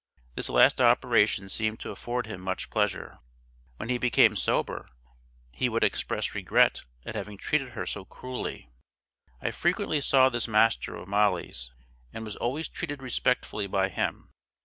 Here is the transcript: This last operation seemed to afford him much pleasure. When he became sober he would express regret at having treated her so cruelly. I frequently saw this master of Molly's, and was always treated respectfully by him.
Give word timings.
This 0.33 0.49
last 0.49 0.81
operation 0.81 1.47
seemed 1.47 1.79
to 1.81 1.91
afford 1.91 2.25
him 2.25 2.41
much 2.41 2.71
pleasure. 2.71 3.19
When 3.77 3.89
he 3.89 3.99
became 3.99 4.35
sober 4.35 4.89
he 5.51 5.69
would 5.69 5.83
express 5.83 6.33
regret 6.33 6.81
at 7.05 7.13
having 7.13 7.37
treated 7.37 7.73
her 7.73 7.85
so 7.85 8.03
cruelly. 8.05 8.67
I 9.43 9.51
frequently 9.51 10.01
saw 10.01 10.29
this 10.29 10.47
master 10.47 10.95
of 10.95 11.07
Molly's, 11.07 11.69
and 12.11 12.25
was 12.25 12.35
always 12.35 12.67
treated 12.67 12.99
respectfully 12.99 13.67
by 13.67 13.89
him. 13.89 14.31